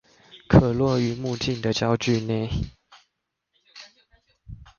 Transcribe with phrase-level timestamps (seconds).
[0.47, 2.49] 可落於目鏡的焦距內